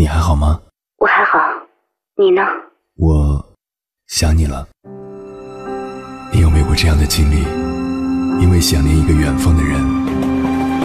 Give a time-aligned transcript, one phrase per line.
[0.00, 0.58] 你还好吗？
[0.96, 1.38] 我还好，
[2.16, 2.40] 你呢？
[2.96, 3.54] 我
[4.06, 4.66] 想你了。
[6.32, 7.42] 你有没有过这样的经历？
[8.42, 9.78] 因为想念一个远方的人，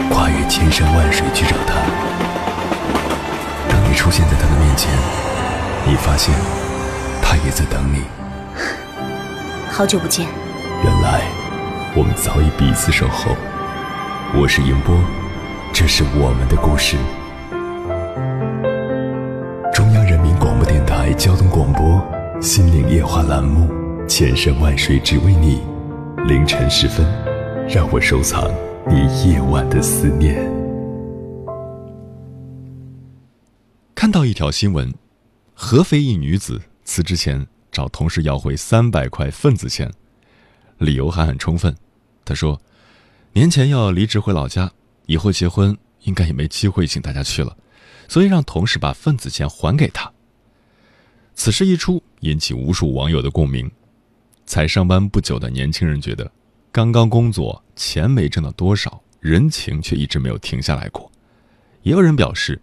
[0.10, 1.76] 跨越千山万水去找他。
[3.70, 4.92] 当你出现在他的面前，
[5.88, 6.36] 你发现
[7.22, 8.04] 他也在等你。
[9.72, 10.28] 好久不见。
[10.84, 11.22] 原来
[11.96, 13.32] 我们早已彼此守候。
[14.38, 14.94] 我是迎波，
[15.72, 16.98] 这是我们的故事。
[21.18, 21.86] 交通广播
[22.42, 23.70] 《心灵夜话》栏目，
[24.06, 25.62] 千山万水只为你。
[26.28, 27.06] 凌晨时分，
[27.70, 28.52] 让我收藏
[28.86, 30.36] 你夜晚的思念。
[33.96, 34.94] 看到一条新闻，
[35.54, 39.90] 合肥一女子辞职前找同事要回三百块份子钱，
[40.78, 41.74] 理由还很充分。
[42.26, 42.62] 她说，
[43.32, 44.70] 年前要离职回老家，
[45.06, 47.56] 以后结婚应该也没机会请大家去了。
[48.10, 50.12] 所以让同事把份子钱还给她。
[51.36, 53.70] 此事一出，引起无数网友的共鸣。
[54.46, 56.32] 才上班不久的年轻人觉得，
[56.72, 61.12] 刚刚工作，钱没挣到多少，人情却一直没有停下来过。
[61.84, 62.62] 也有人表示，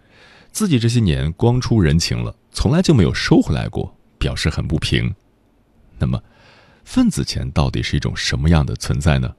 [0.50, 5.14] 自己这些年光出人情了，从来就没有收回来过，表示很不平。
[5.98, 6.20] 那么，
[6.84, 9.34] 份子钱到底是一种什么样的存在呢？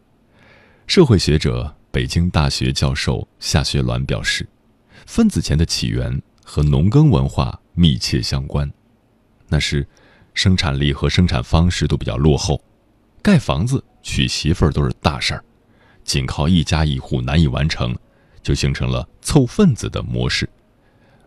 [0.85, 4.47] 社会学者、北京大学教授夏学鸾表示。
[5.05, 8.71] 份子钱的起源和农耕文化密切相关，
[9.53, 9.85] 那是
[10.33, 12.59] 生产力和生产方式都比较落后，
[13.21, 15.43] 盖房子、娶媳妇儿都是大事儿，
[16.03, 17.95] 仅靠一家一户难以完成，
[18.41, 20.49] 就形成了凑份子的模式。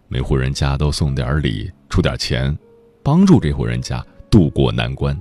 [0.08, 2.58] 每户人家都送点礼，出点钱，
[3.00, 5.16] 帮助这户人家渡过难关，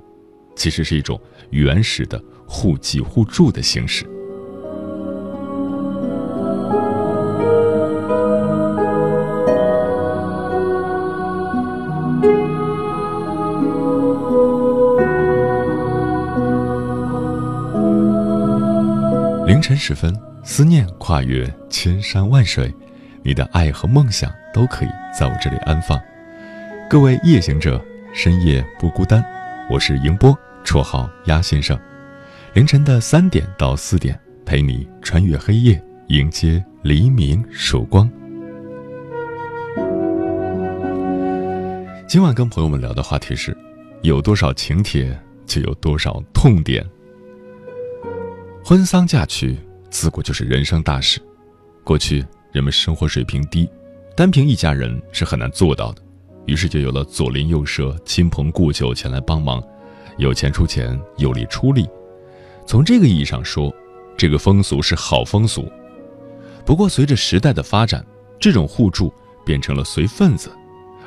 [0.56, 4.03] 其实是一种原始的互济互助的形式。
[19.65, 22.71] 晨时分，思念跨越千山万水，
[23.23, 24.89] 你的爱和梦想都可以
[25.20, 25.99] 在我这里安放。
[26.87, 27.83] 各位夜行者，
[28.14, 29.25] 深夜不孤单，
[29.67, 31.75] 我是迎波，绰号鸭先生。
[32.54, 38.08] 凌晨的三点到四点，陪你穿越黑夜，迎接黎明曙光。
[42.08, 43.58] 今晚跟朋友们聊的话题是：
[44.04, 46.86] 有多少请帖，就有多少痛点。
[48.67, 49.55] 婚丧嫁娶
[49.92, 51.21] 自古就是人生大事，
[51.83, 53.70] 过去人们生活水平低，
[54.17, 56.02] 单凭一家人是很难做到的，
[56.48, 59.61] 于是就有了左邻右舍、亲朋故旧前来帮忙，
[60.17, 61.87] 有钱出钱，有力出力。
[62.65, 63.71] 从这个意义上说，
[64.17, 65.71] 这个风俗是好风俗。
[66.65, 68.04] 不过随着时代的发展，
[68.39, 69.14] 这种互助
[69.45, 70.49] 变成了随份子，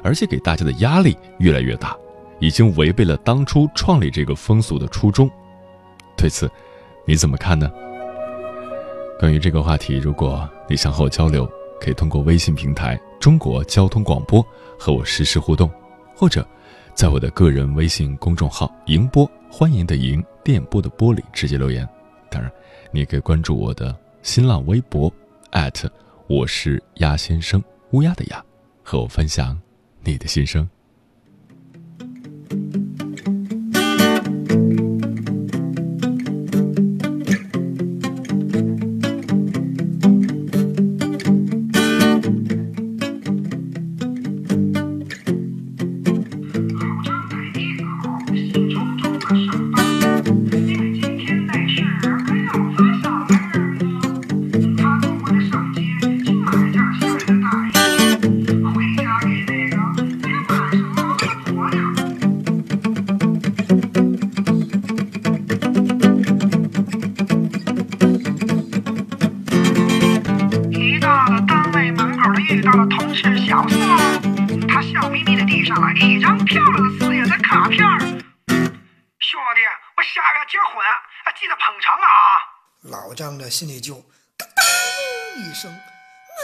[0.04, 1.97] 而且给大家的压力越来越大，
[2.38, 5.28] 已经违背了当初创立这个风俗的初衷。
[6.16, 6.48] 对此。
[7.08, 7.72] 你怎么看呢？
[9.19, 14.46] 关于这个话题，如果你想和我交流，可以通过微信平台“中国交通广播”
[14.78, 15.70] 和我实时互动，
[16.14, 16.47] 或者
[16.92, 21.88] 在我的个人微信公众号“迎波”欢迎的迎电波的波里直接留言。
[22.30, 22.52] 当然，
[22.91, 25.10] 你也可以关注我的新浪微博
[26.26, 28.44] 我是鸭先生乌鸦的鸭，
[28.82, 29.58] 和我分享
[30.04, 30.68] 你的心声。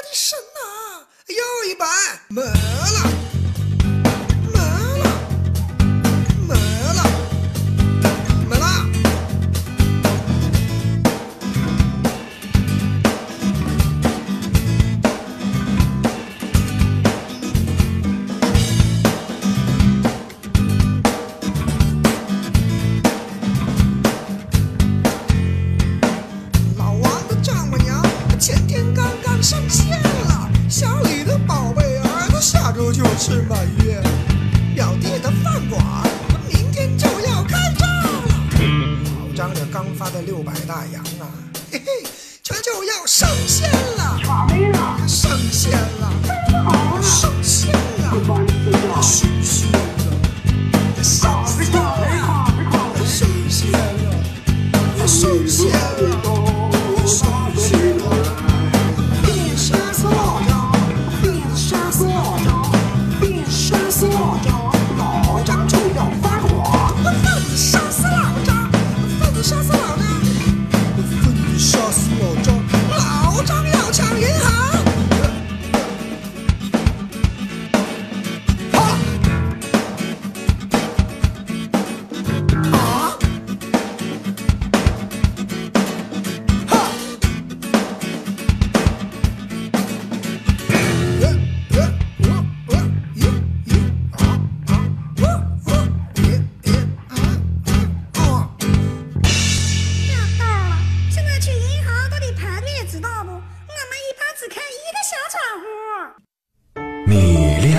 [0.02, 1.86] 的神呐，又一百
[2.28, 3.23] 没了。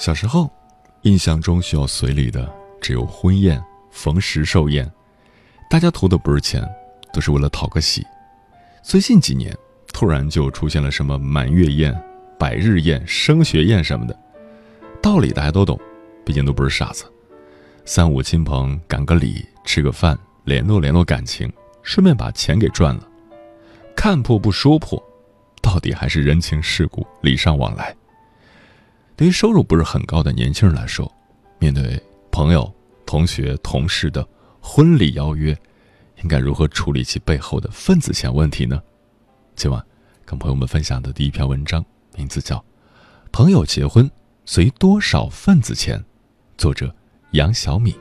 [0.00, 0.50] 小时候，
[1.02, 2.50] 印象中需要随礼的
[2.80, 4.90] 只有婚宴、逢十寿宴，
[5.68, 6.66] 大家图的不是钱，
[7.12, 8.02] 都是为了讨个喜。
[8.82, 9.54] 最近几年，
[9.92, 11.94] 突然就出现了什么满月宴、
[12.38, 14.18] 百日宴、升学宴什么的，
[15.02, 15.78] 道理大家都懂，
[16.24, 17.04] 毕竟都不是傻子。
[17.84, 21.52] 三五亲朋赶个礼，吃个饭，联络联络感情，
[21.82, 23.06] 顺便把钱给赚了。
[23.94, 24.98] 看破不说破，
[25.60, 27.94] 到底还是人情世故、礼尚往来。
[29.20, 31.14] 对于收入不是很高的年轻人来说，
[31.58, 32.74] 面对朋友、
[33.04, 34.26] 同学、同事的
[34.62, 35.54] 婚礼邀约，
[36.22, 38.82] 应该如何处理其背后的份子钱问题呢？
[39.56, 39.84] 今晚
[40.24, 41.84] 跟朋友们分享的第一篇文章，
[42.16, 42.56] 名字叫
[43.30, 44.10] 《朋友结婚
[44.46, 45.98] 随多少份子钱》，
[46.56, 46.90] 作者
[47.32, 47.94] 杨小米。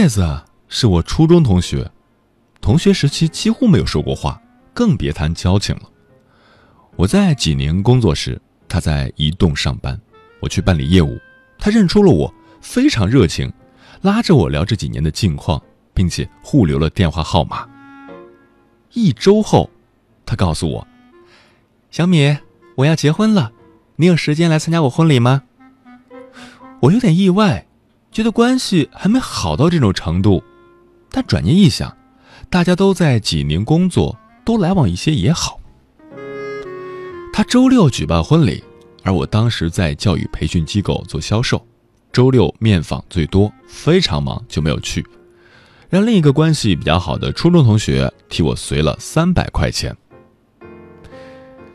[0.00, 1.90] 叶子是我初中同学，
[2.62, 4.40] 同学时期几乎没有说过话，
[4.72, 5.82] 更别谈交情了。
[6.96, 10.00] 我在济宁工作时，他在移动上班，
[10.40, 11.18] 我去办理业务，
[11.58, 13.52] 他认出了我，非常热情，
[14.00, 17.68] 拉着我聊这几年的近况，并且互留了电话号码。
[18.94, 19.68] 一周后，
[20.24, 20.88] 他告诉我
[21.92, 22.38] ：“小米，
[22.76, 23.52] 我要结婚了，
[23.96, 25.42] 你有时间来参加我婚礼吗？”
[26.80, 27.66] 我有点意外。
[28.12, 30.42] 觉得关系还没好到这种程度，
[31.10, 31.96] 但转念一想，
[32.48, 35.60] 大家都在济宁工作，多来往一些也好。
[37.32, 38.62] 他周六举办婚礼，
[39.04, 41.64] 而我当时在教育培训机构做销售，
[42.12, 45.06] 周六面访最多，非常忙就没有去。
[45.88, 49.96] 让另一个关系比较好的初中同学替我随了三百块钱。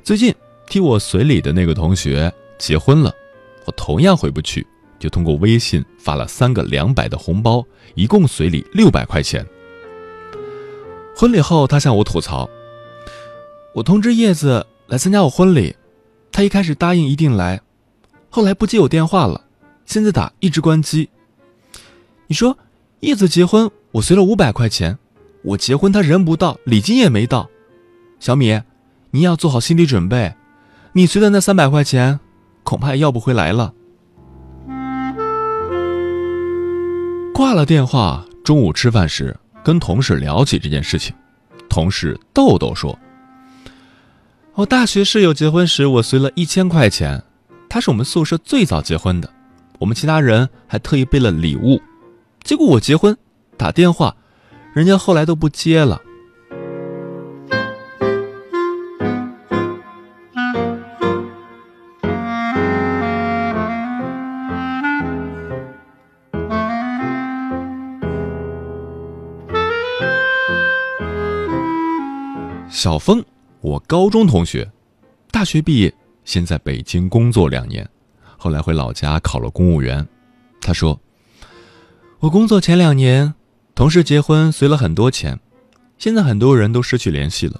[0.03, 0.35] 最近
[0.67, 3.13] 替我随礼的那个同学结婚了，
[3.65, 4.67] 我同样回不去。
[5.05, 9.45] 就通过微信发了三个两百的红包，一共随礼六百块钱。
[11.15, 12.49] 婚礼后，他向我吐槽
[13.75, 15.75] ：“我通知叶子来参加我婚礼，
[16.31, 17.61] 他一开始答应一定来，
[18.31, 19.43] 后来不接我电话了，
[19.85, 21.07] 现在打一直关机。
[22.25, 22.57] 你说
[23.01, 24.97] 叶子结婚，我随了五百块钱，
[25.43, 27.47] 我结婚他人不到，礼金也没到。
[28.19, 28.59] 小米，
[29.11, 30.33] 你要做好心理准备，
[30.93, 32.19] 你随的那三百块钱，
[32.63, 33.71] 恐怕也要不回来了。”
[37.35, 41.13] 挂了电话，中午吃饭时跟同事聊起这件事情，
[41.67, 42.97] 同事豆豆说
[44.55, 47.21] ：“我大学室友结婚时，我随了一千块钱，
[47.67, 49.29] 他是我们宿舍最早结婚的，
[49.79, 51.81] 我们其他人还特意备了礼物，
[52.41, 53.17] 结果我结婚
[53.57, 54.15] 打电话，
[54.73, 56.01] 人家后来都不接了。”
[72.85, 73.25] 小峰，
[73.61, 74.71] 我高中同学，
[75.31, 75.91] 大学毕业，
[76.23, 77.89] 先在北京工作两年，
[78.37, 80.07] 后来回老家考了公务员。
[80.61, 81.01] 他说
[82.21, 83.33] ：“我工作前两年，
[83.73, 85.39] 同事结婚随了很多钱，
[85.97, 87.59] 现在很多人都失去联系了，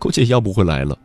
[0.00, 0.98] 估计要不回来了。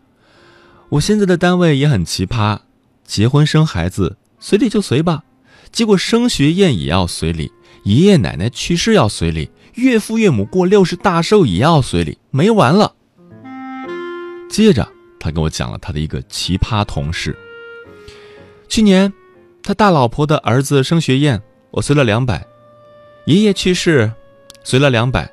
[0.89, 2.57] 我现在的单位也很奇葩，
[3.05, 5.23] 结婚生孩子随礼就随吧，
[5.71, 7.51] 结果升学宴也要随礼，
[7.83, 12.95] 爷爷奶奶去世要随礼，岳父岳母过六十大寿也要随礼，没完了。”
[14.49, 14.85] 接着，
[15.19, 17.37] 他跟我讲了他的一个奇葩同事。
[18.67, 19.13] 去年，
[19.63, 21.41] 他大老婆的儿子升学宴，
[21.71, 22.41] 我随了两百；
[23.25, 24.11] 爷爷去世，
[24.63, 25.31] 随了两百。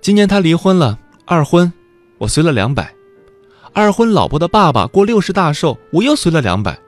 [0.00, 1.72] 今年他离婚了，二婚，
[2.18, 2.92] 我随了两百。
[3.74, 6.78] 二婚老婆的爸爸过六十大寿，我又随了两百。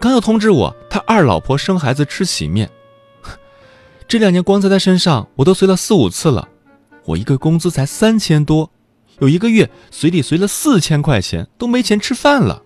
[0.00, 2.70] 刚要通知我，他二老婆生孩子吃喜面。
[4.06, 6.48] 这两年光在他身上，我都随了四五次了。
[7.04, 8.70] 我一个工资才三千多。
[9.20, 12.62] 有一个月随礼随了四千块钱，都没钱吃饭了。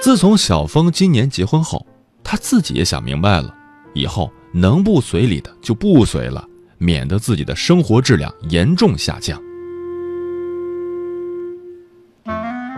[0.00, 1.86] 自从小峰今年结婚后，
[2.24, 3.54] 他自己也想明白了，
[3.94, 6.44] 以后能不随礼的就不随了，
[6.78, 9.40] 免得自己的生活质量严重下降。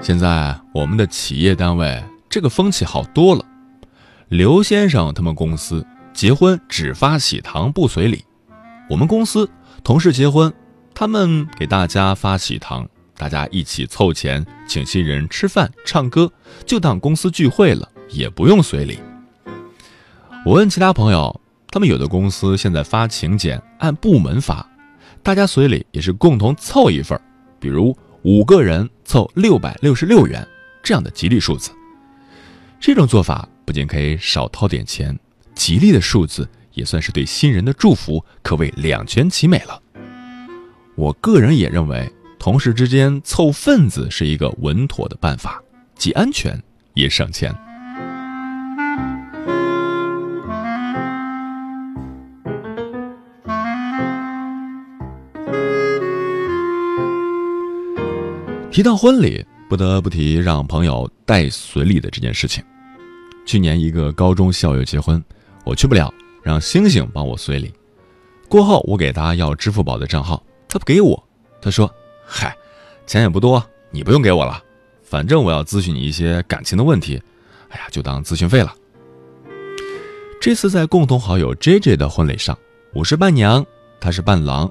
[0.03, 3.43] 现在我们的企业单位这个风气好多了，
[4.29, 8.23] 刘先生他们公司结婚只发喜糖不随礼，
[8.91, 9.49] 我们公司
[9.83, 10.53] 同事结婚。
[10.95, 16.33] 他们给大家发喜糖，大家一起凑钱请新人吃饭、唱歌，
[16.65, 19.01] 就当公司聚会了，也不用随礼。
[20.47, 24.65] 我问其他朋友，他们有的公司现在发请柬按部门发，
[25.21, 27.21] 大家随礼也是共同凑一份
[27.59, 30.47] 比如五个人凑六百六十六元
[30.81, 31.73] 这样的吉利数字。
[32.79, 35.19] 这种做法不仅可以少掏点钱，
[35.57, 39.81] 吉利的数字也算是对新人的祝福，可谓两全其美了。
[40.97, 42.09] 我个人也认为，
[42.39, 45.61] 同事之间凑份子是一个稳妥的办法，
[45.97, 46.57] 既安全
[46.95, 47.53] 也省钱。
[58.71, 62.63] 提到婚礼，不得不提让朋友带随礼的这件事情。
[63.45, 65.23] 去年一个高中校友结婚，
[65.65, 67.73] 我去不了，让星星帮我随礼。
[68.49, 70.41] 过后，我给他要支付宝的账号。
[70.75, 71.25] 他不给我，
[71.63, 71.89] 他说
[72.27, 72.53] ：“嗨，
[73.07, 74.61] 钱也不多，你不用给我了，
[75.05, 77.23] 反正我要咨询你一些感情的问题，
[77.69, 78.75] 哎呀，就当咨询费了。”
[80.43, 82.59] 这次在共同好友 J J 的婚礼上，
[82.93, 83.65] 我是伴娘，
[84.01, 84.69] 他是伴郎，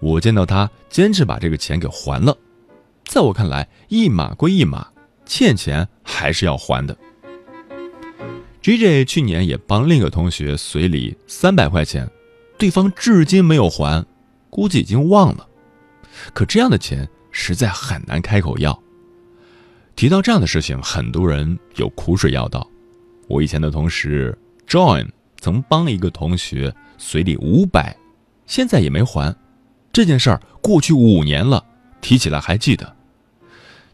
[0.00, 2.36] 我见到他坚持把这个钱给还了，
[3.06, 4.86] 在我看来，一码归一码，
[5.24, 6.94] 欠钱还是要还的。
[8.60, 12.06] J J 去年也帮另一个同学随礼三百块钱，
[12.58, 14.04] 对方至今没有还。
[14.50, 15.46] 估计已经忘了，
[16.32, 18.78] 可这样的钱实在很难开口要。
[19.94, 22.66] 提到这样的事情，很多人有苦水要道。
[23.26, 24.36] 我以前的同事
[24.66, 25.08] John
[25.40, 27.96] 曾帮一个同学随礼五百，
[28.46, 29.34] 现在也没还。
[29.92, 31.64] 这件事儿过去五年了，
[32.00, 32.96] 提起来还记得。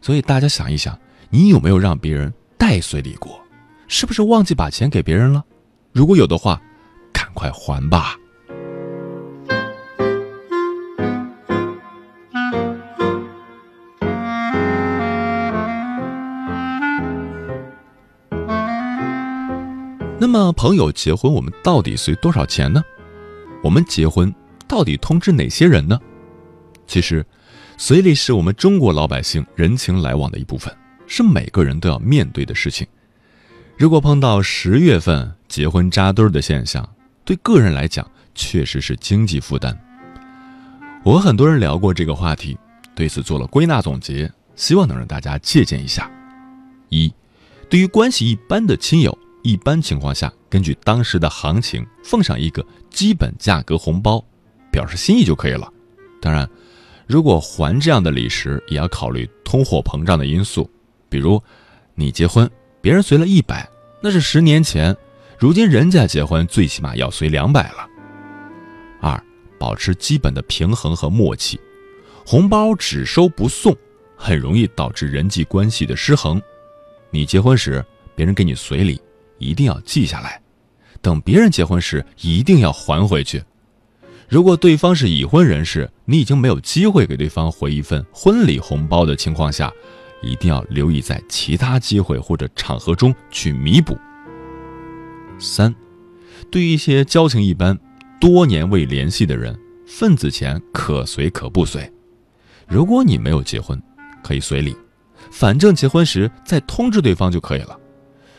[0.01, 0.97] 所以大家想一想，
[1.29, 3.41] 你有没有让别人代随礼过？
[3.87, 5.43] 是不是忘记把钱给别人了？
[5.91, 6.61] 如果有的话，
[7.11, 8.15] 赶快还吧。
[20.45, 22.83] 那，朋友结婚，我们到底随多少钱呢？
[23.63, 24.31] 我们结婚
[24.67, 25.99] 到底通知哪些人呢？
[26.85, 27.25] 其实，
[27.79, 30.71] 随礼是我们中国老百姓人情来往的一部分，
[31.07, 32.85] 是每个人都要面对的事情。
[33.75, 36.87] 如果碰到十月份结婚扎堆儿的现象，
[37.23, 39.75] 对个人来讲确实是经济负担。
[41.03, 42.55] 我和很多人聊过这个话题，
[42.93, 46.07] 对此做了归纳总结，希望能让大家借鉴一下。
[46.89, 47.11] 一，
[47.67, 49.17] 对于关系一般的亲友。
[49.45, 54.25] 一般情况下，根据当时的行情奉上一个基本价格红包，
[54.71, 55.71] 表示心意就可以了。
[56.19, 56.49] 当然，
[57.05, 60.67] 如果还这样的礼时，也要考虑通货膨胀的因素。
[61.09, 61.39] 比如，
[61.93, 62.49] 你结婚，
[62.81, 63.69] 别人随了一百，
[64.01, 64.97] 那是十年前，
[65.37, 67.87] 如今人家结婚最起码要随两百了。
[68.99, 69.23] 二
[69.59, 71.59] 保持基本的平衡和默契。
[72.25, 73.77] 红包只收不送，
[74.17, 76.41] 很容易导致人际关系的失衡。
[77.11, 77.85] 你结婚时，
[78.15, 78.99] 别人给你随礼，
[79.37, 80.41] 一定要记下来，
[81.01, 83.43] 等别人结婚时一定要还回去。
[84.27, 89.71] 如果对方是已婚人士，你已经没有机会给对方回一份婚礼红包的情况下，
[90.23, 93.95] 一定要留意在其他机会或者场合中去弥补。
[95.37, 95.73] 三，
[96.49, 97.77] 对于一些交情一般、
[98.19, 101.87] 多年未联系的人，份子钱可随可不随。
[102.67, 103.79] 如果你没有结婚，
[104.23, 104.75] 可以随礼，
[105.29, 107.77] 反正结婚时再通知对方就可以了。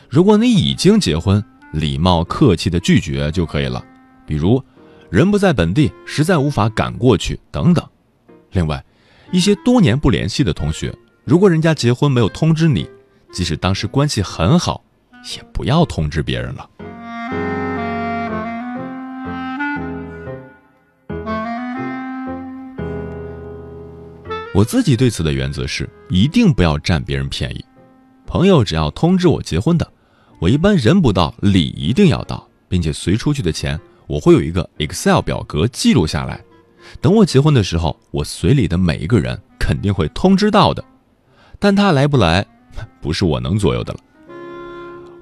[0.09, 3.83] 如果你已经结婚，礼貌客气的拒绝就可以了，
[4.25, 4.63] 比如。
[5.09, 7.81] 人不在本地，实在无法赶过去，等等。
[8.51, 8.83] 另外，
[9.31, 12.85] 一些多年不联系的同学，如果人家结婚没有通知你，
[13.31, 14.83] 即使当时关系很好，
[15.33, 16.69] 也不要通知别人了。
[24.53, 27.63] 我自己对此的原则是，一定不要占别人便宜。
[28.25, 29.89] 朋友只要通知我结婚的，
[30.39, 33.79] 我一般人不到，礼一定要到，并且随出去的钱。
[34.05, 36.41] 我会有一个 Excel 表格记录下来，
[37.01, 40.83] 等我结婚的时候，我随礼的每一个人肯定会通知到的。
[41.59, 42.45] 但他来不来，
[43.01, 43.99] 不是我能左右的了。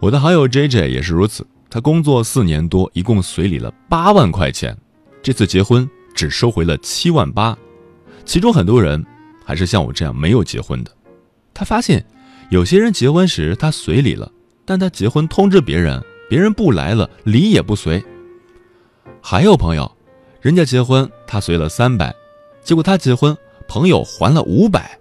[0.01, 4.77] 我的好友 JJ 也是如此，他工作四年多，一共随礼了八万块钱，
[5.23, 7.57] 这次结婚只收回了七万八。
[8.25, 9.03] 其中很多人
[9.45, 10.91] 还是像我这样没有结婚的。
[11.53, 12.05] 他发现，
[12.51, 14.31] 有些人结婚时他随礼了，
[14.65, 18.03] 但他结婚通知别人，别人不来了，礼也不随。
[19.21, 19.89] 还有朋友，
[20.41, 22.13] 人家结婚他随了三百，
[22.63, 23.35] 结果他结婚
[23.67, 24.97] 朋友还了五百，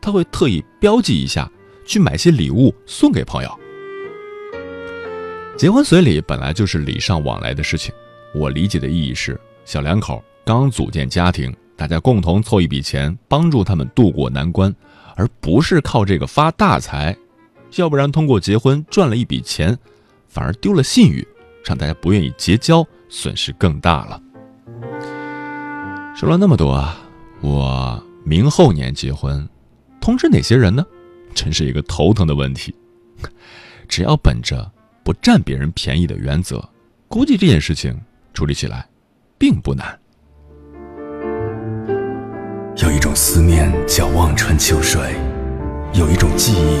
[0.00, 1.50] 他会特意标记一下，
[1.86, 3.58] 去买些礼物送给朋友。
[5.56, 7.94] 结婚随礼本来就是礼尚往来的事情，
[8.34, 14.74] 我理解的意义是，小两口刚组建家庭，大家共同凑一笔钱，帮助他们渡过难关，
[15.16, 17.16] 而不是靠这个发大财，
[17.80, 19.78] 要不然通过结婚赚了一笔钱，
[20.28, 21.26] 反而丢了信誉，
[21.64, 22.86] 让大家不愿意结交。
[23.08, 24.20] 损失更大了。
[26.16, 26.98] 说了那么多啊，
[27.40, 29.48] 我明后年结婚，
[30.00, 30.84] 通知哪些人呢？
[31.32, 32.74] 真是一个头疼的问题。
[33.86, 34.68] 只要本着
[35.04, 36.68] 不占别人便宜的原则，
[37.06, 37.96] 估计这件事情
[38.34, 38.84] 处理起来
[39.38, 39.96] 并不难。
[42.78, 45.14] 有一种思念叫望穿秋水，
[45.94, 46.80] 有一种记忆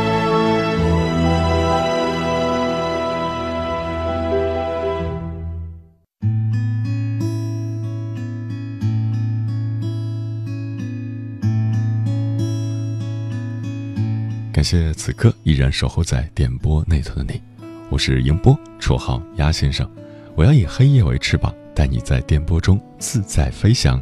[14.61, 17.41] 感谢此刻依然守候在电波那头的你。
[17.89, 19.89] 我是迎波，绰号鸭先生。
[20.35, 23.99] 我要以黑夜为翅膀，带你在电波中自在飞翔。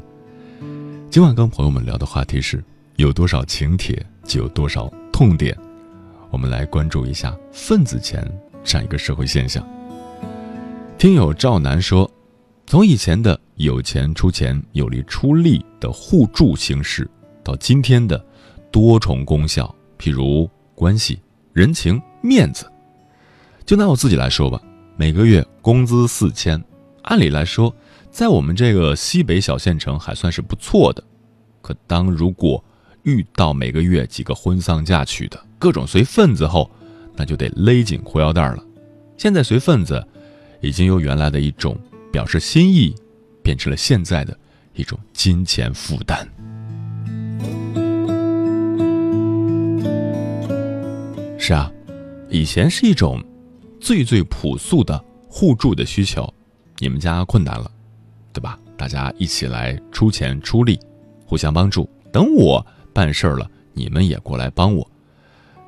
[1.10, 2.62] 今晚跟朋友们聊的话题是：
[2.98, 5.58] 有多少请帖，就有多少痛点。
[6.30, 8.22] 我们来关注一下份子钱
[8.62, 9.66] 这样一个社会现象。
[10.98, 12.12] 听友赵楠说，
[12.66, 17.10] 从以前的有钱出钱、有力出力的互助形式，
[17.46, 18.22] 到今天的
[18.70, 21.20] 多重功效，譬如关系、
[21.54, 22.66] 人情、面子。
[23.66, 24.60] 就拿我自己来说吧，
[24.98, 26.60] 每个月工资四千，
[27.04, 27.72] 按理来说，
[28.10, 31.04] 在我们这个西北小县城还算是不错的。
[31.62, 32.64] 可当如果
[33.04, 36.72] 遇到每个月几个婚丧嫁娶的各种随份子后，
[37.16, 38.64] 那就得勒紧裤腰带了。
[39.18, 40.02] 现在随份子，
[40.62, 41.78] 已经由原来的一种
[42.12, 42.96] 表示心意，
[43.44, 44.36] 变成了现在的
[44.74, 46.28] 一种金钱负担。
[51.50, 51.72] 是啊，
[52.30, 53.20] 以前是一种。
[53.82, 56.32] 最最朴素的互助的需求，
[56.78, 57.72] 你们家困难了，
[58.32, 58.60] 对吧？
[58.78, 60.80] 大家一起来出钱出力，
[61.26, 61.90] 互相帮助。
[62.14, 64.88] 等我办事儿了，你们也过来帮我。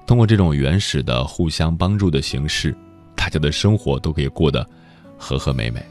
[0.06, 2.78] 通过这种原始的互相帮助的形式，
[3.15, 4.63] 大家的生活都可以过得
[5.17, 5.84] 和和美美。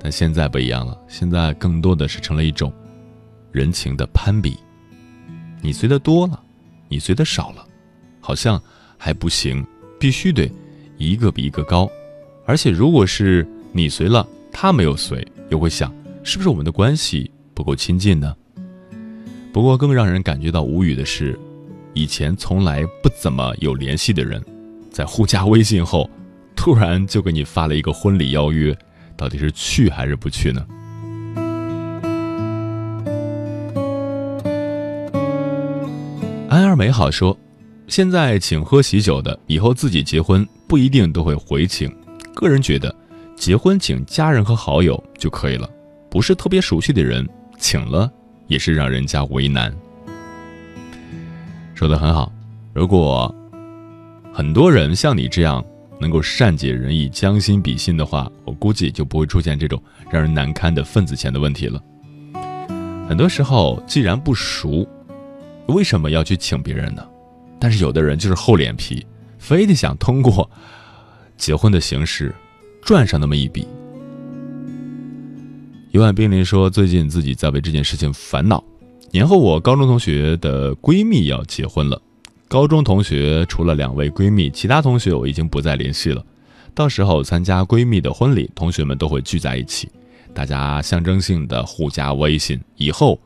[0.00, 2.72] 但现在不一样了，现在更多的是成了一种
[3.52, 4.56] 人情的攀比。
[5.60, 6.42] 你随的多了，
[6.88, 7.64] 你随的少了，
[8.18, 8.60] 好像
[8.96, 9.64] 还不行，
[9.98, 10.50] 必须得。
[10.98, 11.90] 一个比一个高，
[12.46, 18.34] 而且如果是你随了，他没有随，又会想是不是我们的关系不够亲近呢？
[19.52, 21.38] 不过更让人感觉到无语的是，
[21.92, 24.42] 以前从来不怎么有联系的人，
[24.90, 26.08] 在互加微信后，
[26.54, 28.74] 突然就给你发了一个婚礼邀约，
[29.16, 30.66] 到底是去还是不去呢？
[36.48, 37.36] 安而美好说
[37.88, 41.90] ：“现在请喝喜酒的，以后自己结婚不一定都会回请。
[42.34, 42.94] 个人觉得，
[43.36, 45.70] 结婚请家人和好友就可以了，
[46.10, 47.26] 不是特别熟悉的人，
[47.58, 48.10] 请了
[48.48, 49.74] 也是让人家为难。”
[51.74, 52.32] 说的很好，
[52.74, 53.32] 如果
[54.32, 55.64] 很多人像你这样
[56.00, 61.80] 能够善解人意、将心比心的话，我估计就不会出现这种让人难堪的份子钱的问题了。
[63.08, 64.86] 很多时候，既然不熟。
[65.68, 67.04] 为什么要去请别人呢？
[67.58, 69.04] 但是有的人就是厚脸皮，
[69.38, 70.50] 非得想通过
[71.36, 72.34] 结婚的形式
[72.82, 73.66] 赚上那么一笔。
[75.90, 78.62] 一万冰凌说，最近自己在为这件事情烦恼。
[79.10, 82.00] 年后我高中同学的闺蜜要结婚了，
[82.48, 86.24] 高中同学除了两位闺蜜，其他同学我已经不再联系了。
[86.74, 89.88] 到时候参加闺蜜的婚礼，同学们都会聚在一起，
[90.34, 93.20] 大家象征性的互加微信，以后。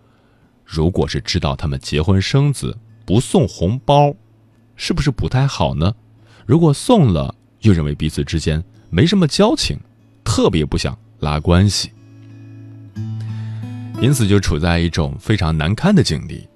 [0.73, 4.15] 如果是知道他们结婚生子不送红包，
[4.83, 5.95] 是不是不太好呢？
[6.47, 9.79] 如果送了，又认为彼此之间没什么交情，
[10.25, 11.93] 特别不想拉关系，
[14.01, 16.49] 因此就处在一种非常难堪的境地。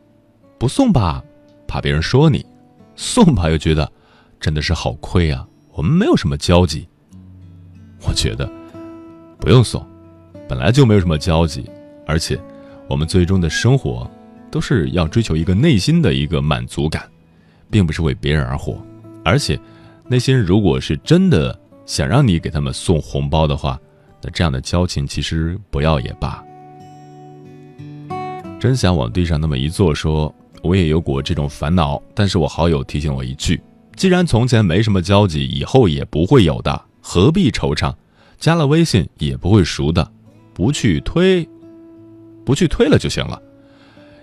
[0.58, 1.22] 不送吧，
[1.68, 2.40] 怕别人说你；
[2.96, 3.92] 送吧，又觉得
[4.40, 5.46] 真的是好亏啊。
[5.72, 6.88] 我们没有什么交集，
[8.08, 8.50] 我觉得
[9.38, 9.86] 不用送，
[10.48, 11.70] 本来就没有什么交集，
[12.06, 12.40] 而且。
[12.86, 14.10] 我们最终的生活，
[14.50, 17.08] 都是要追求一个内心的一个满足感，
[17.74, 18.80] 并不是为别人而活。
[19.24, 19.58] 而且，
[20.06, 23.76] 那些人如果是真的想让你给他们送红包的话，
[24.22, 26.40] 那这样的交情其实不要也罢。
[28.60, 30.32] 真想往地上那么一坐，说
[30.62, 33.60] 我也有过这种烦恼，但是我好友提醒我一句：
[33.96, 37.92] 既然从前没什么交集，以后也不会有的，何必惆怅？
[38.38, 40.08] 加了微信也不会熟的，
[40.52, 41.44] 不去推。
[42.44, 43.42] 不去推了就行了，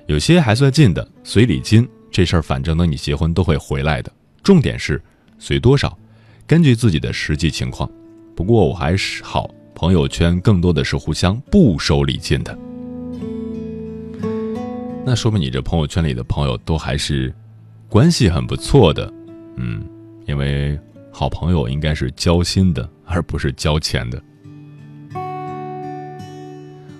[0.07, 4.12] 有些还算近的随礼金这事儿，反正等你结婚都会回来的。
[4.43, 5.02] 重点是
[5.39, 5.97] 随多少，
[6.45, 7.89] 根据自己的实际情况。
[8.36, 12.58] 不过我还是好，朋友圈更多的是互相不收礼金的。
[15.06, 17.34] 那说明你这朋友圈里的朋友都还是
[17.89, 19.12] 关系很不错的，
[19.56, 19.84] 嗯，
[20.28, 20.80] 因为
[21.12, 24.21] 好朋友应该是交心的，而不是交钱的。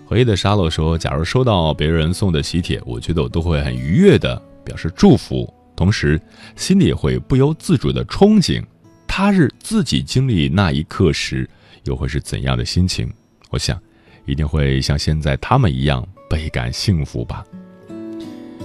[0.06, 6.20] 回忆的沙漏说：“假如收到别人送的喜帖，我觉得我都会很愉悦的表示祝福，同时
[6.56, 8.64] 心里也会不由自主的憧憬，
[9.08, 11.50] 他日自己经历那一刻时
[11.84, 13.12] 又会是怎样的心情？
[13.50, 13.80] 我想，
[14.26, 17.44] 一定会像现在他们一样倍感幸福吧。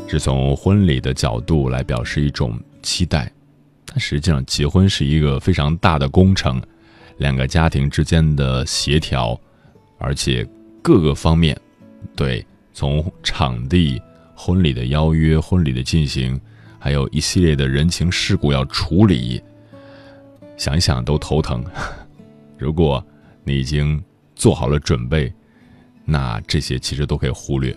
[0.09, 3.33] 是从婚礼的角度来表示一种期待，
[3.87, 6.63] 但实际上结婚是一个非常大的工程，
[7.19, 9.41] 两个家庭之间的协调，
[9.99, 10.47] 而且。”
[10.87, 11.61] 各个方面，
[12.15, 14.01] 对，从场地、
[14.37, 16.39] 婚礼的邀约、婚礼的进行，
[16.79, 19.43] 还有一系列的人情世故要处理，
[20.57, 21.65] 想一想都头疼。
[22.59, 23.05] 如果
[23.43, 24.01] 你已经
[24.35, 25.33] 做好了准备，
[26.05, 27.75] 那这些其实都可以忽略；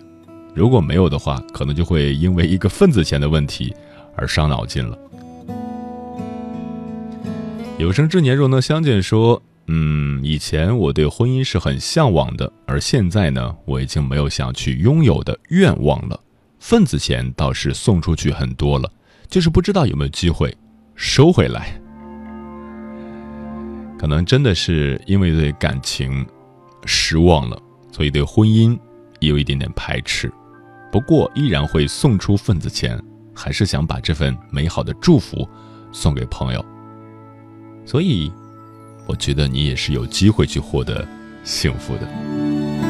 [0.54, 3.74] 如果没有的话，可能就会因为一个份子钱的问题
[4.14, 4.98] 而伤脑筋了。
[7.78, 9.42] 有生之年若能相见，说。
[9.72, 16.18] 嗯，以前我对婚姻是很向往的，而现在呢，我已经没有想去拥有的愿望了。
[16.60, 18.88] 份子钱倒是送出去很多了，
[19.28, 20.56] 就是不知道有没有机会
[20.94, 21.76] 收回来。
[23.98, 26.24] 可能真的是因为对感情
[26.84, 28.78] 失望了，所以对婚姻
[29.18, 30.32] 也有一点点排斥。
[30.92, 33.02] 不过依然会送出份子钱，
[33.34, 35.48] 还是想把这份美好的祝福
[35.90, 36.64] 送给朋友。
[37.84, 38.30] 所以。
[39.06, 41.04] 我觉得你也是有机会去获得
[41.42, 42.89] 幸福的。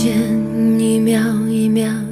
[0.00, 2.09] 时间一秒一秒。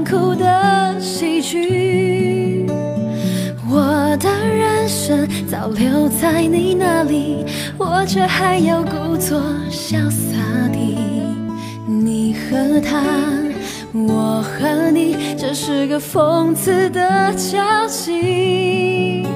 [0.00, 2.64] 残酷的喜剧。
[3.68, 7.44] 我的人生早留在你那里，
[7.76, 10.38] 我却还要故作潇洒
[10.72, 10.96] 地。
[11.86, 13.02] 你和他，
[13.92, 19.26] 我和你，这是个讽刺的交集。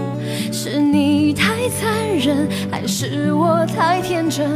[0.50, 4.48] 是你太残忍，还是我太天真？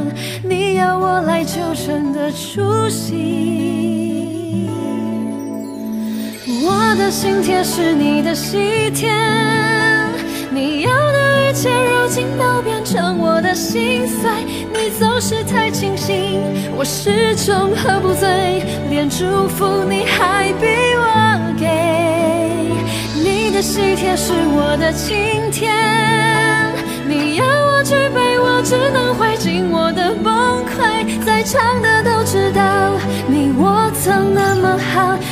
[0.42, 4.07] 你要我来就真的出息。
[6.90, 9.12] 我的心贴是你的喜帖，
[10.50, 14.30] 你要的一切如今都变成我的心碎。
[14.72, 16.40] 你总是太清醒，
[16.74, 21.68] 我始终喝不醉，连祝福你还逼我给。
[23.22, 26.72] 你的喜帖是我的晴天，
[27.06, 31.22] 你要我举杯，我只能会尽我的崩溃。
[31.22, 32.62] 在场的都知道，
[33.28, 34.37] 你我曾，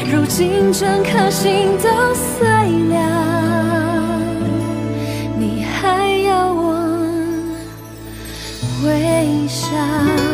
[0.08, 2.94] 如今整颗心都碎了，
[5.36, 6.78] 你还要我
[8.84, 10.25] 微笑。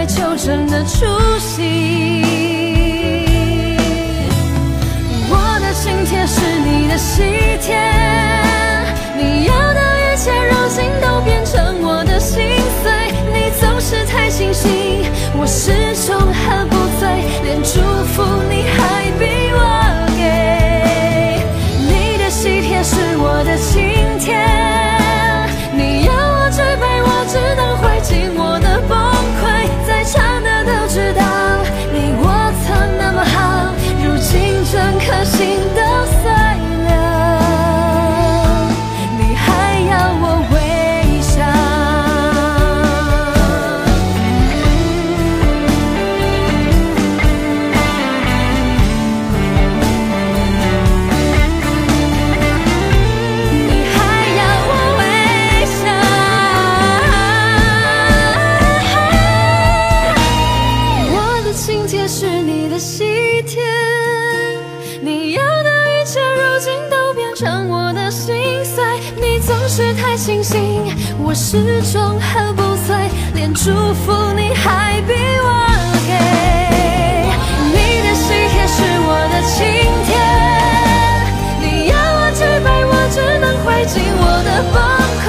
[0.00, 1.04] 要我来纠正的出
[1.38, 2.22] 息。
[5.28, 7.22] 我的心贴是你的喜
[7.60, 8.29] 帖，
[69.50, 70.62] 总是太清醒，
[71.18, 72.94] 我始终喝不醉，
[73.34, 75.50] 连祝福你还逼我
[76.06, 76.14] 给。
[77.74, 79.58] 你的喜帖是我的晴
[80.06, 80.08] 天。
[81.58, 84.78] 你要我举杯，我只能会尽我的崩
[85.26, 85.28] 溃。